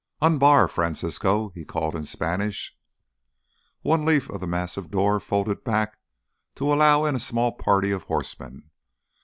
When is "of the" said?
4.31-4.47